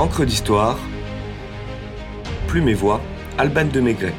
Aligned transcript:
Encre 0.00 0.24
d'histoire, 0.24 0.78
Plume 2.48 2.70
et 2.70 2.74
Voix, 2.74 3.02
Alban 3.36 3.66
de 3.66 3.80
Maigret. 3.80 4.14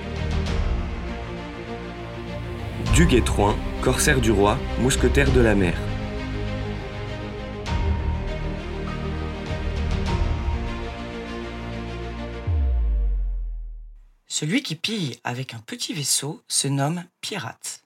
Duguay-Trouin, 2.94 3.58
corsaire 3.82 4.22
du 4.22 4.30
roi, 4.30 4.60
mousquetaire 4.78 5.32
de 5.32 5.42
la 5.42 5.56
mer. 5.56 5.74
Celui 14.28 14.62
qui 14.62 14.76
pille 14.76 15.20
avec 15.24 15.56
un 15.56 15.60
petit 15.66 15.96
vaisseau 15.96 16.44
se 16.48 16.68
nomme 16.68 17.04
pirate. 17.22 17.82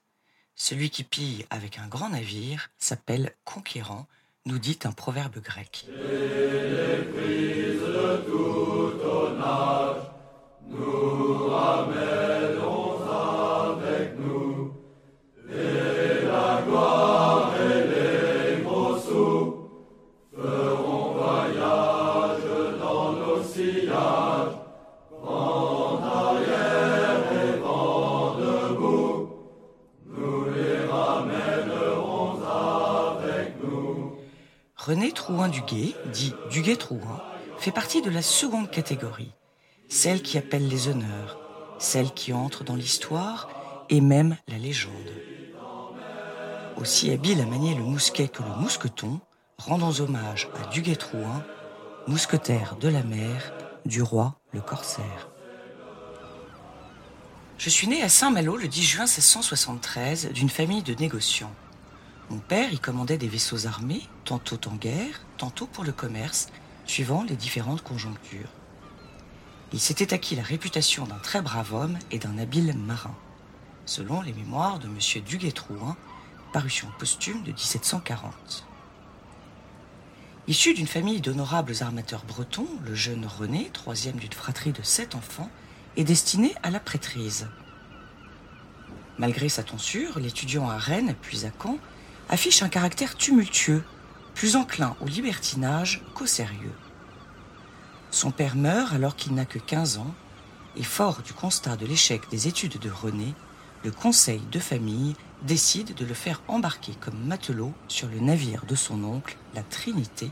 Celui 0.54 0.90
qui 0.90 1.02
pille 1.02 1.46
avec 1.48 1.78
un 1.78 1.86
grand 1.86 2.10
navire 2.10 2.68
s'appelle 2.76 3.32
conquérant, 3.46 4.06
nous 4.46 4.58
dit 4.58 4.78
un 4.84 4.92
proverbe 4.92 5.40
grec. 5.42 5.86
René 34.86 35.10
Trouin-Duguay, 35.10 35.96
dit 36.12 36.32
Duguay-Trouin, 36.48 37.20
fait 37.58 37.72
partie 37.72 38.02
de 38.02 38.10
la 38.10 38.22
seconde 38.22 38.70
catégorie, 38.70 39.32
celle 39.88 40.22
qui 40.22 40.38
appelle 40.38 40.68
les 40.68 40.86
honneurs, 40.86 41.40
celle 41.80 42.12
qui 42.12 42.32
entre 42.32 42.62
dans 42.62 42.76
l'histoire 42.76 43.48
et 43.88 44.00
même 44.00 44.36
la 44.46 44.58
légende. 44.58 44.92
Aussi 46.76 47.10
habile 47.10 47.40
à 47.40 47.46
manier 47.46 47.74
le 47.74 47.82
mousquet 47.82 48.28
que 48.28 48.44
le 48.44 48.60
mousqueton, 48.60 49.18
rendons 49.58 50.00
hommage 50.00 50.48
à 50.54 50.68
Duguay-Trouin, 50.68 51.42
mousquetaire 52.06 52.76
de 52.76 52.86
la 52.86 53.02
mer, 53.02 53.54
du 53.86 54.02
roi 54.02 54.36
le 54.52 54.60
corsaire. 54.60 55.30
Je 57.58 57.70
suis 57.70 57.88
né 57.88 58.02
à 58.02 58.08
Saint-Malo 58.08 58.56
le 58.56 58.68
10 58.68 58.82
juin 58.84 59.06
1673 59.06 60.30
d'une 60.30 60.48
famille 60.48 60.84
de 60.84 60.94
négociants. 60.94 61.54
Mon 62.28 62.38
père 62.38 62.72
y 62.72 62.78
commandait 62.78 63.18
des 63.18 63.28
vaisseaux 63.28 63.66
armés, 63.66 64.02
tantôt 64.24 64.58
en 64.68 64.74
guerre, 64.74 65.22
tantôt 65.36 65.66
pour 65.66 65.84
le 65.84 65.92
commerce, 65.92 66.48
suivant 66.84 67.22
les 67.22 67.36
différentes 67.36 67.82
conjonctures. 67.82 68.48
Il 69.72 69.80
s'était 69.80 70.12
acquis 70.12 70.34
la 70.34 70.42
réputation 70.42 71.04
d'un 71.04 71.18
très 71.18 71.40
brave 71.40 71.72
homme 71.72 71.98
et 72.10 72.18
d'un 72.18 72.38
habile 72.38 72.76
marin, 72.76 73.14
selon 73.84 74.22
les 74.22 74.32
mémoires 74.32 74.78
de 74.78 74.86
M. 74.86 75.22
Duguay-Trouin, 75.24 75.96
parution 76.52 76.88
posthume 76.98 77.42
de 77.42 77.52
1740. 77.52 78.66
Issu 80.48 80.74
d'une 80.74 80.86
famille 80.86 81.20
d'honorables 81.20 81.74
armateurs 81.80 82.24
bretons, 82.24 82.68
le 82.84 82.94
jeune 82.94 83.26
René, 83.26 83.70
troisième 83.72 84.16
d'une 84.16 84.32
fratrie 84.32 84.72
de 84.72 84.82
sept 84.82 85.14
enfants, 85.14 85.50
est 85.96 86.04
destiné 86.04 86.54
à 86.62 86.70
la 86.70 86.78
prêtrise. 86.80 87.48
Malgré 89.18 89.48
sa 89.48 89.62
tonsure, 89.62 90.18
l'étudiant 90.18 90.68
à 90.68 90.76
Rennes 90.76 91.16
puis 91.20 91.46
à 91.46 91.50
Caen 91.60 91.78
affiche 92.28 92.62
un 92.62 92.68
caractère 92.68 93.16
tumultueux, 93.16 93.84
plus 94.34 94.56
enclin 94.56 94.96
au 95.00 95.06
libertinage 95.06 96.02
qu'au 96.14 96.26
sérieux. 96.26 96.74
Son 98.10 98.30
père 98.30 98.56
meurt 98.56 98.92
alors 98.92 99.16
qu'il 99.16 99.34
n'a 99.34 99.44
que 99.44 99.58
15 99.58 99.98
ans, 99.98 100.14
et 100.76 100.82
fort 100.82 101.22
du 101.22 101.32
constat 101.32 101.76
de 101.76 101.86
l'échec 101.86 102.22
des 102.30 102.48
études 102.48 102.78
de 102.78 102.90
René, 102.90 103.34
le 103.84 103.90
conseil 103.90 104.40
de 104.50 104.58
famille 104.58 105.14
décide 105.42 105.94
de 105.94 106.04
le 106.04 106.14
faire 106.14 106.42
embarquer 106.48 106.92
comme 107.00 107.18
matelot 107.24 107.72
sur 107.88 108.08
le 108.08 108.20
navire 108.20 108.64
de 108.66 108.74
son 108.74 109.04
oncle, 109.04 109.36
la 109.54 109.62
Trinité, 109.62 110.30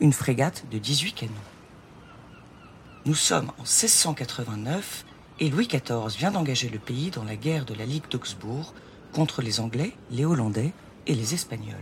une 0.00 0.12
frégate 0.12 0.64
de 0.70 0.78
18 0.78 1.12
canons. 1.12 1.32
Nous 3.06 3.14
sommes 3.14 3.50
en 3.58 3.62
1689 3.62 5.04
et 5.40 5.50
Louis 5.50 5.68
XIV 5.68 6.16
vient 6.16 6.30
d'engager 6.30 6.68
le 6.68 6.78
pays 6.78 7.10
dans 7.10 7.24
la 7.24 7.36
guerre 7.36 7.64
de 7.64 7.74
la 7.74 7.86
Ligue 7.86 8.08
d'Augsbourg 8.10 8.74
contre 9.12 9.42
les 9.42 9.60
Anglais, 9.60 9.92
les 10.10 10.24
Hollandais 10.24 10.72
et 11.06 11.14
les 11.14 11.34
Espagnols. 11.34 11.76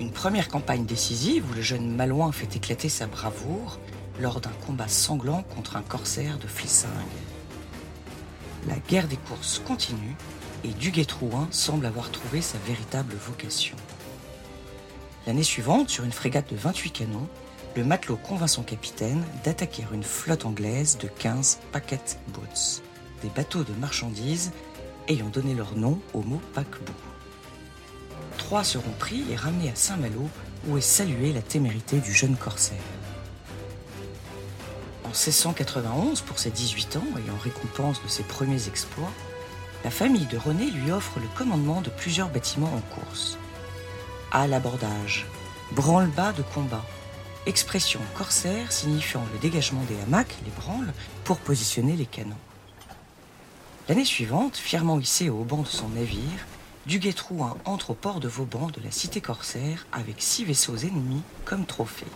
Une 0.00 0.10
première 0.12 0.48
campagne 0.48 0.84
décisive 0.84 1.44
où 1.50 1.54
le 1.54 1.62
jeune 1.62 1.94
Malouin 1.94 2.32
fait 2.32 2.56
éclater 2.56 2.88
sa 2.88 3.06
bravoure 3.06 3.78
lors 4.20 4.40
d'un 4.40 4.52
combat 4.66 4.88
sanglant 4.88 5.44
contre 5.54 5.76
un 5.76 5.82
corsaire 5.82 6.38
de 6.38 6.46
Flissingue. 6.46 6.90
La 8.66 8.76
guerre 8.88 9.06
des 9.06 9.16
courses 9.16 9.60
continue 9.64 10.16
et 10.64 10.68
Duguay-Trouin 10.68 11.48
semble 11.50 11.86
avoir 11.86 12.10
trouvé 12.10 12.40
sa 12.40 12.58
véritable 12.58 13.14
vocation. 13.14 13.76
L'année 15.26 15.42
suivante, 15.42 15.90
sur 15.90 16.04
une 16.04 16.12
frégate 16.12 16.50
de 16.50 16.56
28 16.56 16.90
canons, 16.90 17.28
le 17.76 17.84
matelot 17.84 18.16
convainc 18.16 18.48
son 18.48 18.62
capitaine 18.62 19.22
d'attaquer 19.44 19.84
une 19.92 20.02
flotte 20.02 20.46
anglaise 20.46 20.98
de 20.98 21.06
15 21.06 21.60
packet 21.70 22.18
boats, 22.28 22.82
des 23.22 23.28
bateaux 23.28 23.62
de 23.62 23.72
marchandises 23.74 24.52
ayant 25.06 25.28
donné 25.28 25.54
leur 25.54 25.76
nom 25.76 26.00
au 26.12 26.22
mot 26.22 26.40
paquebot. 26.54 26.92
Trois 28.36 28.64
seront 28.64 28.90
pris 28.98 29.24
et 29.30 29.36
ramenés 29.36 29.70
à 29.70 29.74
Saint-Malo 29.74 30.28
où 30.66 30.76
est 30.76 30.82
saluée 30.82 31.32
la 31.32 31.42
témérité 31.42 31.98
du 31.98 32.12
jeune 32.12 32.36
corsaire. 32.36 32.76
En 35.04 35.08
1691, 35.08 36.20
pour 36.22 36.38
ses 36.38 36.50
18 36.50 36.96
ans 36.96 37.06
et 37.26 37.30
en 37.30 37.36
récompense 37.36 38.02
de 38.02 38.08
ses 38.08 38.22
premiers 38.24 38.68
exploits, 38.68 39.12
la 39.84 39.90
famille 39.90 40.26
de 40.26 40.36
René 40.36 40.70
lui 40.70 40.90
offre 40.90 41.20
le 41.20 41.28
commandement 41.36 41.80
de 41.80 41.90
plusieurs 41.90 42.28
bâtiments 42.28 42.74
en 42.74 42.80
course. 42.94 43.38
À 44.32 44.46
l'abordage, 44.46 45.26
branle-bas 45.72 46.32
de 46.32 46.42
combat, 46.42 46.84
expression 47.46 48.00
corsaire 48.14 48.72
signifiant 48.72 49.24
le 49.32 49.38
dégagement 49.38 49.82
des 49.84 49.98
hamacs, 50.00 50.36
les 50.44 50.50
branles, 50.50 50.92
pour 51.24 51.38
positionner 51.38 51.96
les 51.96 52.06
canons. 52.06 52.34
L'année 53.88 54.04
suivante, 54.04 54.56
fièrement 54.56 55.00
hissé 55.00 55.30
au 55.30 55.44
banc 55.44 55.62
de 55.62 55.68
son 55.68 55.88
navire, 55.88 56.46
Duguay-Trouin 56.86 57.56
entre 57.64 57.90
au 57.90 57.94
port 57.94 58.20
de 58.20 58.28
Vauban 58.28 58.68
de 58.68 58.82
la 58.82 58.90
cité 58.90 59.20
corsaire 59.20 59.86
avec 59.92 60.16
six 60.18 60.44
vaisseaux 60.44 60.76
ennemis 60.76 61.22
comme 61.44 61.66
trophée. 61.66 62.06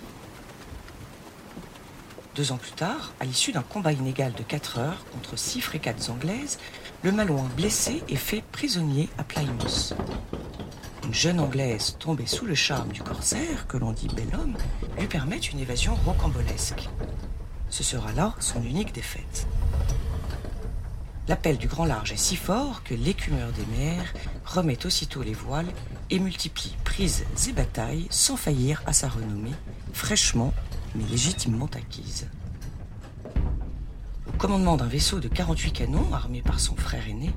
Deux 2.34 2.52
ans 2.52 2.56
plus 2.56 2.72
tard, 2.72 3.12
à 3.20 3.26
l'issue 3.26 3.52
d'un 3.52 3.62
combat 3.62 3.92
inégal 3.92 4.32
de 4.32 4.42
quatre 4.42 4.78
heures 4.78 5.04
contre 5.12 5.36
six 5.36 5.60
frégates 5.60 6.08
anglaises, 6.08 6.58
le 7.02 7.10
Malouin 7.10 7.48
blessé 7.56 8.02
est 8.08 8.14
fait 8.14 8.44
prisonnier 8.52 9.08
à 9.18 9.24
Plymouth. 9.24 9.94
Une 11.04 11.12
jeune 11.12 11.40
Anglaise 11.40 11.96
tombée 11.98 12.26
sous 12.26 12.46
le 12.46 12.54
charme 12.54 12.92
du 12.92 13.02
corsaire, 13.02 13.66
que 13.66 13.76
l'on 13.76 13.90
dit 13.92 14.06
bel 14.06 14.28
homme, 14.38 14.56
lui 14.98 15.08
permet 15.08 15.38
une 15.38 15.58
évasion 15.58 15.96
rocambolesque. 16.06 16.88
Ce 17.70 17.82
sera 17.82 18.12
là 18.12 18.34
son 18.38 18.62
unique 18.62 18.94
défaite. 18.94 19.48
L'appel 21.26 21.58
du 21.58 21.66
grand 21.66 21.86
large 21.86 22.12
est 22.12 22.16
si 22.16 22.36
fort 22.36 22.84
que 22.84 22.94
l'écumeur 22.94 23.50
des 23.52 23.66
mers 23.76 24.12
remet 24.44 24.86
aussitôt 24.86 25.22
les 25.22 25.34
voiles 25.34 25.72
et 26.10 26.20
multiplie 26.20 26.76
prises 26.84 27.24
et 27.48 27.52
batailles 27.52 28.06
sans 28.10 28.36
faillir 28.36 28.80
à 28.86 28.92
sa 28.92 29.08
renommée, 29.08 29.54
fraîchement 29.92 30.54
mais 30.94 31.04
légitimement 31.04 31.70
acquise. 31.74 32.28
Au 34.28 34.32
commandement 34.38 34.76
d'un 34.76 34.86
vaisseau 34.86 35.20
de 35.20 35.28
48 35.28 35.72
canons 35.72 36.12
armé 36.12 36.42
par 36.42 36.60
son 36.60 36.76
frère 36.76 37.08
aîné, 37.08 37.30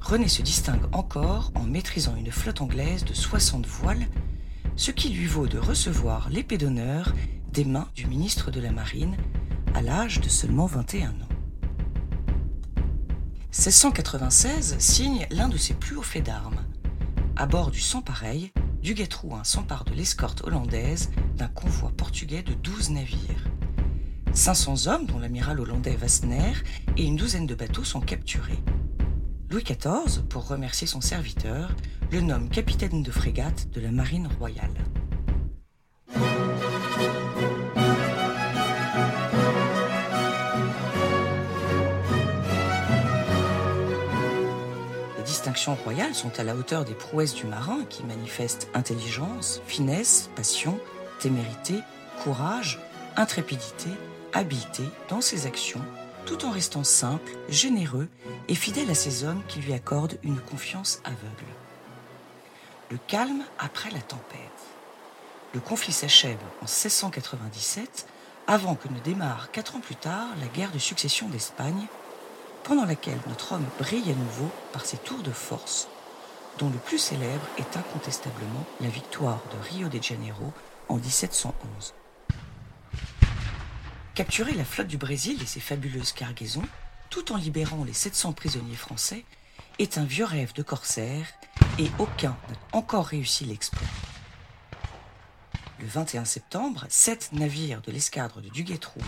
René 0.00 0.28
se 0.28 0.42
distingue 0.42 0.86
encore 0.92 1.50
en 1.54 1.64
maîtrisant 1.64 2.16
une 2.16 2.30
flotte 2.30 2.60
anglaise 2.60 3.04
de 3.04 3.14
60 3.14 3.66
voiles, 3.66 4.06
ce 4.76 4.90
qui 4.90 5.08
lui 5.08 5.26
vaut 5.26 5.48
de 5.48 5.58
recevoir 5.58 6.30
l'épée 6.30 6.56
d'honneur 6.56 7.12
des 7.52 7.64
mains 7.64 7.88
du 7.94 8.06
ministre 8.06 8.50
de 8.50 8.60
la 8.60 8.70
Marine 8.70 9.16
à 9.74 9.82
l'âge 9.82 10.20
de 10.20 10.28
seulement 10.28 10.66
21 10.66 11.10
ans. 11.10 11.28
1696 13.50 14.76
signe 14.78 15.26
l'un 15.30 15.48
de 15.48 15.56
ses 15.56 15.74
plus 15.74 15.96
hauts 15.96 16.02
faits 16.02 16.24
d'armes. 16.24 16.64
À 17.36 17.46
bord 17.46 17.70
du 17.70 17.80
sans 17.80 18.02
pareil, 18.02 18.52
Duguay-Trouin 18.82 19.42
s'empare 19.42 19.84
de 19.84 19.94
l'escorte 19.94 20.44
hollandaise 20.44 21.10
d'un 21.36 21.48
convoi 21.48 21.90
portugais 21.96 22.42
de 22.42 22.54
12 22.54 22.90
navires. 22.90 23.47
500 24.38 24.86
hommes, 24.86 25.06
dont 25.06 25.18
l'amiral 25.18 25.58
hollandais 25.58 25.98
Wassner, 26.00 26.52
et 26.96 27.04
une 27.04 27.16
douzaine 27.16 27.46
de 27.46 27.56
bateaux 27.56 27.82
sont 27.82 28.00
capturés. 28.00 28.60
Louis 29.50 29.64
XIV, 29.64 30.22
pour 30.28 30.46
remercier 30.46 30.86
son 30.86 31.00
serviteur, 31.00 31.74
le 32.12 32.20
nomme 32.20 32.48
capitaine 32.48 33.02
de 33.02 33.10
frégate 33.10 33.68
de 33.70 33.80
la 33.80 33.90
Marine 33.90 34.28
royale. 34.38 34.70
Les 45.16 45.24
distinctions 45.24 45.74
royales 45.74 46.14
sont 46.14 46.38
à 46.38 46.44
la 46.44 46.54
hauteur 46.54 46.84
des 46.84 46.94
prouesses 46.94 47.34
du 47.34 47.46
marin 47.46 47.80
qui 47.90 48.04
manifestent 48.04 48.68
intelligence, 48.72 49.60
finesse, 49.66 50.30
passion, 50.36 50.78
témérité, 51.18 51.80
courage, 52.22 52.78
intrépidité 53.16 53.90
habileté 54.32 54.84
dans 55.08 55.20
ses 55.20 55.46
actions, 55.46 55.82
tout 56.26 56.44
en 56.44 56.50
restant 56.50 56.84
simple, 56.84 57.32
généreux 57.48 58.08
et 58.48 58.54
fidèle 58.54 58.90
à 58.90 58.94
ses 58.94 59.24
hommes 59.24 59.42
qui 59.48 59.60
lui 59.60 59.72
accordent 59.72 60.18
une 60.22 60.40
confiance 60.40 61.00
aveugle. 61.04 61.52
Le 62.90 62.98
calme 63.06 63.42
après 63.58 63.90
la 63.90 64.00
tempête. 64.00 64.38
Le 65.54 65.60
conflit 65.60 65.92
s'achève 65.92 66.38
en 66.60 66.66
1697, 66.66 68.06
avant 68.46 68.74
que 68.74 68.88
ne 68.88 69.00
démarre 69.00 69.50
quatre 69.50 69.76
ans 69.76 69.80
plus 69.80 69.96
tard 69.96 70.28
la 70.40 70.46
guerre 70.46 70.72
de 70.72 70.78
succession 70.78 71.28
d'Espagne, 71.28 71.86
pendant 72.64 72.84
laquelle 72.84 73.18
notre 73.28 73.52
homme 73.52 73.66
brille 73.78 74.10
à 74.10 74.14
nouveau 74.14 74.50
par 74.72 74.84
ses 74.84 74.98
tours 74.98 75.22
de 75.22 75.30
force, 75.30 75.88
dont 76.58 76.68
le 76.68 76.78
plus 76.78 76.98
célèbre 76.98 77.46
est 77.56 77.76
incontestablement 77.76 78.66
la 78.80 78.88
victoire 78.88 79.40
de 79.52 79.68
Rio 79.68 79.88
de 79.88 80.02
Janeiro 80.02 80.52
en 80.88 80.96
1711. 80.96 81.94
Capturer 84.18 84.54
la 84.54 84.64
flotte 84.64 84.88
du 84.88 84.96
Brésil 84.96 85.40
et 85.40 85.46
ses 85.46 85.60
fabuleuses 85.60 86.10
cargaisons, 86.10 86.64
tout 87.08 87.30
en 87.30 87.36
libérant 87.36 87.84
les 87.84 87.92
700 87.92 88.32
prisonniers 88.32 88.74
français, 88.74 89.24
est 89.78 89.96
un 89.96 90.02
vieux 90.02 90.24
rêve 90.24 90.52
de 90.54 90.64
corsaire 90.64 91.24
et 91.78 91.88
aucun 92.00 92.36
n'a 92.48 92.56
encore 92.72 93.06
réussi 93.06 93.44
l'exploit. 93.44 93.86
Le 95.78 95.86
21 95.86 96.24
septembre, 96.24 96.84
sept 96.88 97.30
navires 97.32 97.80
de 97.80 97.92
l'escadre 97.92 98.40
de 98.40 98.48
Duguay-Trouin 98.48 99.06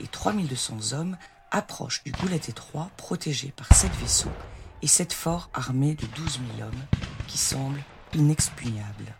et 0.00 0.06
3200 0.06 0.94
hommes 0.94 1.18
approchent 1.50 2.02
du 2.04 2.12
goulet 2.12 2.40
étroit 2.48 2.90
protégé 2.96 3.52
par 3.54 3.70
sept 3.74 3.94
vaisseaux 3.96 4.32
et 4.80 4.86
sept 4.86 5.12
forts 5.12 5.50
armés 5.52 5.94
de 5.94 6.06
12 6.06 6.40
000 6.56 6.66
hommes 6.66 6.86
qui 7.26 7.36
semblent 7.36 7.84
inexpugnables. 8.14 9.14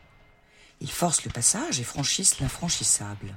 Ils 0.81 0.91
forcent 0.91 1.27
le 1.27 1.31
passage 1.31 1.81
et 1.81 1.85
franchissent 1.85 2.41
l'infranchissable. 2.41 3.37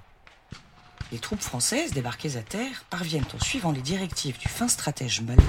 Les 1.12 1.20
troupes 1.20 1.42
françaises 1.42 1.92
débarquées 1.92 2.38
à 2.38 2.42
terre 2.42 2.86
parviennent, 2.90 3.26
en 3.34 3.44
suivant 3.44 3.72
les 3.72 3.82
directives 3.82 4.38
du 4.38 4.48
fin 4.48 4.70
stratège 4.70 5.22
Malon, 5.22 5.44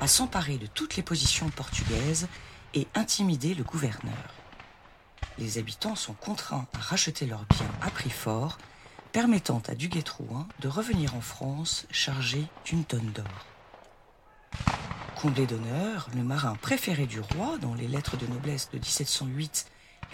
à 0.00 0.08
s'emparer 0.08 0.56
de 0.56 0.66
toutes 0.66 0.96
les 0.96 1.02
positions 1.02 1.50
portugaises 1.50 2.26
et 2.72 2.86
intimider 2.94 3.54
le 3.54 3.64
gouverneur. 3.64 4.34
Les 5.36 5.58
habitants 5.58 5.96
sont 5.96 6.14
contraints 6.14 6.66
à 6.74 6.78
racheter 6.78 7.26
leurs 7.26 7.44
biens 7.44 7.70
à 7.82 7.90
prix 7.90 8.10
fort, 8.10 8.56
permettant 9.12 9.62
à 9.68 9.74
Duguay-Trouin 9.74 10.48
de 10.60 10.68
revenir 10.68 11.14
en 11.14 11.20
France 11.20 11.86
chargé 11.90 12.46
d'une 12.64 12.84
tonne 12.84 13.12
d'or. 13.12 13.46
Comblé 15.16 15.46
d'honneur, 15.46 16.08
le 16.14 16.22
marin 16.22 16.54
préféré 16.60 17.06
du 17.06 17.20
roi, 17.20 17.58
dont 17.60 17.74
les 17.74 17.88
lettres 17.88 18.16
de 18.16 18.26
noblesse 18.26 18.70
de 18.72 18.78
1708 18.78 19.66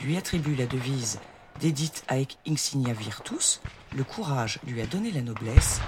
lui 0.03 0.17
attribuent 0.17 0.57
la 0.57 0.67
devise 0.67 1.21
Dedit 1.61 1.93
aec 2.09 2.39
insignia 2.47 2.95
virtus, 2.95 3.61
le 3.97 4.05
courage 4.05 4.61
lui 4.67 4.81
a 4.81 4.87
donné 4.87 5.11
la 5.11 5.23
noblesse, 5.23 5.81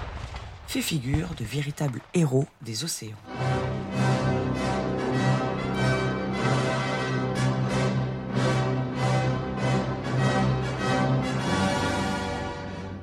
fait 0.67 0.81
figure 0.81 1.29
de 1.35 1.45
véritable 1.45 2.01
héros 2.13 2.47
des 2.61 2.83
océans. 2.83 3.15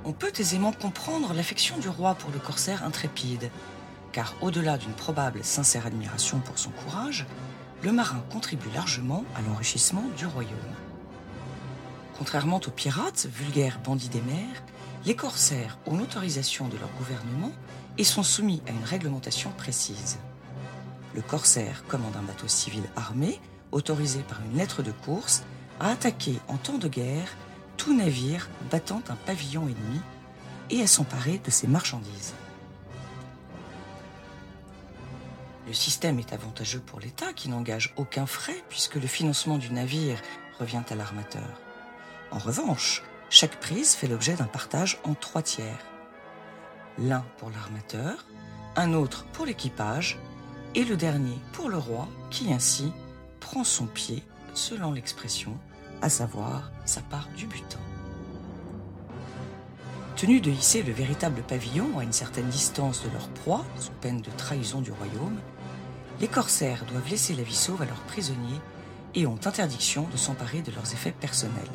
On 0.05 0.13
peut 0.13 0.33
aisément 0.39 0.73
comprendre 0.73 1.33
l'affection 1.33 1.79
du 1.79 1.89
roi 1.89 2.15
pour 2.15 2.31
le 2.31 2.39
corsaire 2.39 2.85
intrépide, 2.85 3.51
car 4.13 4.35
au-delà 4.41 4.77
d'une 4.77 4.93
probable 4.93 5.45
sincère 5.45 5.87
admiration 5.87 6.41
pour 6.41 6.59
son 6.59 6.71
courage, 6.71 7.27
le 7.83 7.93
marin 7.93 8.23
contribue 8.31 8.69
largement 8.75 9.25
à 9.35 9.41
l'enrichissement 9.43 10.05
du 10.19 10.27
royaume. 10.27 10.53
Contrairement 12.19 12.61
aux 12.67 12.71
pirates, 12.71 13.27
vulgaires 13.33 13.79
bandits 13.83 14.11
des 14.11 14.21
mers, 14.21 14.63
les 15.05 15.15
corsaires 15.17 15.79
ont 15.87 15.97
l'autorisation 15.97 16.69
de 16.69 16.77
leur 16.77 16.91
gouvernement 16.99 17.53
et 17.99 18.05
sont 18.05 18.23
soumis 18.23 18.63
à 18.67 18.71
une 18.71 18.85
réglementation 18.85 19.51
précise. 19.51 20.19
Le 21.15 21.23
corsaire 21.23 21.85
commande 21.89 22.17
un 22.17 22.23
bateau 22.23 22.49
civil 22.49 22.83
armé, 22.97 23.41
autorisé 23.73 24.21
par 24.21 24.41
une 24.43 24.59
lettre 24.59 24.83
de 24.83 24.93
course, 24.93 25.43
à 25.81 25.91
attaquer 25.91 26.39
en 26.49 26.57
temps 26.57 26.79
de 26.79 26.89
guerre 26.89 27.37
tout 27.77 27.97
navire 27.97 28.49
battant 28.71 29.03
un 29.09 29.17
pavillon 29.17 29.63
ennemi 29.63 30.01
et 30.69 30.83
à 30.83 30.87
s'emparer 30.87 31.41
de 31.45 31.51
ses 31.51 31.67
marchandises. 31.67 32.35
Le 35.67 35.73
système 35.73 36.19
est 36.19 36.33
avantageux 36.33 36.81
pour 36.81 37.01
l'État 37.01 37.33
qui 37.33 37.49
n'engage 37.49 37.95
aucun 37.97 38.27
frais 38.27 38.63
puisque 38.69 38.97
le 38.97 39.07
financement 39.07 39.57
du 39.57 39.71
navire 39.71 40.21
revient 40.59 40.83
à 40.91 40.95
l'armateur. 40.95 41.61
En 42.31 42.39
revanche, 42.39 43.03
chaque 43.31 43.61
prise 43.61 43.95
fait 43.95 44.09
l'objet 44.09 44.35
d'un 44.35 44.45
partage 44.45 44.99
en 45.05 45.15
trois 45.15 45.43
tiers. 45.43 45.79
L'un 46.99 47.25
pour 47.39 47.51
l'armateur, 47.51 48.27
un 48.75 48.93
autre 48.93 49.25
pour 49.33 49.47
l'équipage 49.47 50.19
et 50.75 50.85
le 50.85 50.97
dernier 50.97 51.39
pour 51.53 51.69
le 51.69 51.79
roi 51.79 52.09
qui 52.31 52.53
ainsi 52.53 52.93
prend 53.39 53.63
son 53.63 53.87
pied, 53.87 54.25
selon 54.53 54.93
l'expression, 54.93 55.57
à 56.03 56.09
savoir 56.09 56.73
sa 56.85 57.03
part 57.03 57.29
du 57.37 57.47
butin. 57.47 57.79
Tenus 60.17 60.43
de 60.43 60.51
hisser 60.51 60.83
le 60.83 60.93
véritable 60.93 61.43
pavillon 61.43 61.99
à 62.01 62.03
une 62.03 62.13
certaine 62.13 62.49
distance 62.49 63.05
de 63.05 63.11
leur 63.11 63.29
proie, 63.29 63.65
sous 63.79 63.93
peine 64.01 64.21
de 64.21 64.31
trahison 64.37 64.81
du 64.81 64.91
royaume, 64.91 65.39
les 66.21 66.29
corsaires 66.29 66.85
doivent 66.87 67.09
laisser 67.09 67.35
la 67.35 67.45
vie 67.45 67.55
sauve 67.55 67.81
à 67.81 67.87
leurs 67.87 68.03
prisonniers 68.03 68.61
et 69.15 69.27
ont 69.27 69.39
interdiction 69.47 70.09
de 70.13 70.17
s'emparer 70.17 70.63
de 70.63 70.73
leurs 70.73 70.93
effets 70.93 71.13
personnels. 71.13 71.71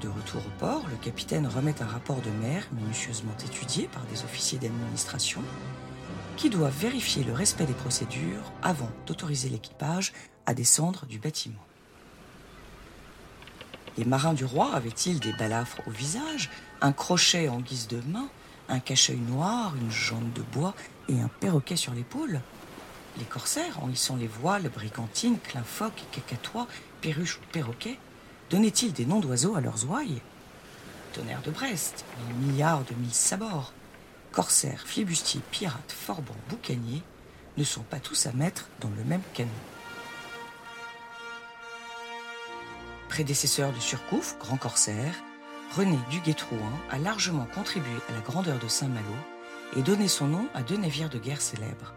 De 0.00 0.08
retour 0.08 0.42
au 0.46 0.58
port, 0.58 0.84
le 0.90 0.96
capitaine 0.96 1.46
remet 1.46 1.80
un 1.82 1.86
rapport 1.86 2.20
de 2.20 2.28
mer 2.28 2.68
minutieusement 2.72 3.34
étudié 3.44 3.88
par 3.88 4.02
des 4.04 4.24
officiers 4.24 4.58
d'administration 4.58 5.42
qui 6.36 6.50
doivent 6.50 6.78
vérifier 6.78 7.24
le 7.24 7.32
respect 7.32 7.64
des 7.64 7.72
procédures 7.72 8.52
avant 8.62 8.90
d'autoriser 9.06 9.48
l'équipage 9.48 10.12
à 10.44 10.52
descendre 10.52 11.06
du 11.06 11.18
bâtiment. 11.18 11.64
Les 13.96 14.04
marins 14.04 14.34
du 14.34 14.44
roi 14.44 14.74
avaient-ils 14.74 15.18
des 15.18 15.32
balafres 15.32 15.80
au 15.86 15.90
visage, 15.90 16.50
un 16.82 16.92
crochet 16.92 17.48
en 17.48 17.60
guise 17.60 17.88
de 17.88 18.02
main, 18.06 18.28
un 18.68 18.80
cache-œil 18.80 19.16
noir, 19.16 19.74
une 19.80 19.90
jambe 19.90 20.30
de 20.34 20.42
bois 20.42 20.74
et 21.08 21.18
un 21.18 21.28
perroquet 21.40 21.76
sur 21.76 21.94
l'épaule? 21.94 22.42
Les 23.18 23.24
corsaires, 23.24 23.82
en 23.82 23.88
hissant 23.88 24.16
les 24.16 24.26
voiles, 24.26 24.68
brigantines, 24.68 25.38
clin 25.38 25.62
phoques, 25.62 26.04
cacatois, 26.12 26.66
perruches 27.00 27.38
ou 27.38 27.46
perroquets, 27.50 27.98
donnaient-ils 28.50 28.92
des 28.92 29.06
noms 29.06 29.20
d'oiseaux 29.20 29.56
à 29.56 29.60
leurs 29.60 29.84
ouailles? 29.88 30.20
Tonnerre 31.12 31.42
de 31.42 31.50
Brest, 31.50 32.04
les 32.28 32.46
milliards 32.46 32.84
de 32.84 32.94
mille 32.94 33.14
sabords, 33.14 33.72
corsaires, 34.32 34.84
flibustiers, 34.86 35.40
pirates, 35.50 35.92
forbans, 35.92 36.34
boucaniers, 36.48 37.02
ne 37.56 37.64
sont 37.64 37.82
pas 37.82 38.00
tous 38.00 38.26
à 38.26 38.32
mettre 38.32 38.68
dans 38.80 38.90
le 38.90 39.04
même 39.04 39.22
canon. 39.32 39.50
Prédécesseur 43.08 43.72
de 43.72 43.80
Surcouf, 43.80 44.36
grand 44.38 44.58
corsaire, 44.58 45.14
René 45.74 45.98
Duguay-Trouin 46.10 46.72
a 46.90 46.98
largement 46.98 47.46
contribué 47.54 47.96
à 48.08 48.12
la 48.12 48.20
grandeur 48.20 48.58
de 48.58 48.68
Saint-Malo 48.68 49.04
et 49.76 49.82
donné 49.82 50.08
son 50.08 50.26
nom 50.26 50.48
à 50.54 50.62
deux 50.62 50.76
navires 50.76 51.08
de 51.08 51.18
guerre 51.18 51.40
célèbres. 51.40 51.94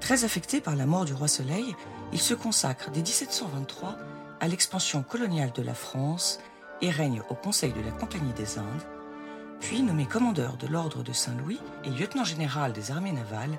Très 0.00 0.24
affecté 0.24 0.60
par 0.60 0.76
la 0.76 0.84
mort 0.84 1.04
du 1.04 1.14
roi 1.14 1.28
Soleil, 1.28 1.74
il 2.12 2.20
se 2.20 2.34
consacre 2.34 2.90
dès 2.90 3.00
1723 3.00 3.96
à 4.42 4.48
l'expansion 4.48 5.04
coloniale 5.04 5.52
de 5.52 5.62
la 5.62 5.72
France 5.72 6.40
et 6.80 6.90
règne 6.90 7.22
au 7.30 7.34
Conseil 7.34 7.72
de 7.72 7.80
la 7.80 7.92
Compagnie 7.92 8.32
des 8.32 8.58
Indes, 8.58 8.82
puis 9.60 9.82
nommé 9.82 10.04
commandeur 10.04 10.56
de 10.56 10.66
l'Ordre 10.66 11.04
de 11.04 11.12
Saint-Louis 11.12 11.60
et 11.84 11.90
lieutenant 11.90 12.24
général 12.24 12.72
des 12.72 12.90
armées 12.90 13.12
navales, 13.12 13.56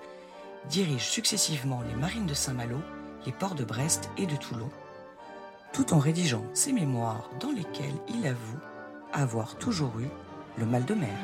dirige 0.70 1.08
successivement 1.08 1.82
les 1.88 1.96
marines 1.96 2.26
de 2.26 2.34
Saint-Malo, 2.34 2.82
les 3.26 3.32
ports 3.32 3.56
de 3.56 3.64
Brest 3.64 4.10
et 4.18 4.26
de 4.26 4.36
Toulon, 4.36 4.70
tout 5.72 5.94
en 5.94 6.00
rédigeant 6.00 6.44
ses 6.54 6.74
mémoires 6.74 7.30
dans 7.40 7.52
lesquelles 7.52 7.96
il 8.10 8.28
avoue 8.28 8.60
avoir 9.14 9.56
toujours 9.56 9.98
eu 10.02 10.10
le 10.58 10.66
mal 10.66 10.84
de 10.84 10.96
mer. 10.96 11.16